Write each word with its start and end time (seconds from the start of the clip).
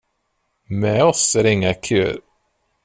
Med 0.69 1.03
oss 1.03 1.35
är 1.35 1.43
det 1.43 1.51
inga 1.53 1.73
köer. 1.73 2.17